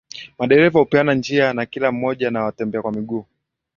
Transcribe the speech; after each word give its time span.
Madereva 0.37 0.79
hupeana 0.79 1.13
njia 1.13 1.53
na 1.53 1.65
kila 1.65 1.91
mmoja 1.91 2.31
na 2.31 2.43
watembea 2.43 2.81
kwa 2.81 2.91
miguu 2.91 3.25